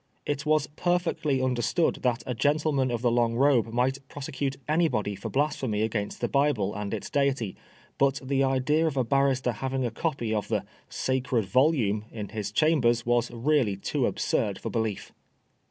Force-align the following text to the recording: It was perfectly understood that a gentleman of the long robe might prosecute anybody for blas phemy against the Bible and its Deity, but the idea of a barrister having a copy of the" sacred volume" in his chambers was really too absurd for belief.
It 0.25 0.47
was 0.47 0.65
perfectly 0.65 1.43
understood 1.43 1.99
that 2.01 2.23
a 2.25 2.33
gentleman 2.33 2.89
of 2.89 3.03
the 3.03 3.11
long 3.11 3.35
robe 3.35 3.67
might 3.67 3.99
prosecute 4.07 4.57
anybody 4.67 5.13
for 5.15 5.29
blas 5.29 5.55
phemy 5.57 5.85
against 5.85 6.21
the 6.21 6.27
Bible 6.27 6.73
and 6.73 6.91
its 6.91 7.07
Deity, 7.11 7.55
but 7.99 8.19
the 8.23 8.43
idea 8.43 8.87
of 8.87 8.97
a 8.97 9.03
barrister 9.03 9.51
having 9.51 9.85
a 9.85 9.91
copy 9.91 10.33
of 10.33 10.47
the" 10.47 10.65
sacred 10.89 11.45
volume" 11.45 12.05
in 12.11 12.29
his 12.29 12.51
chambers 12.51 13.05
was 13.05 13.29
really 13.29 13.77
too 13.77 14.07
absurd 14.07 14.57
for 14.57 14.71
belief. 14.71 15.11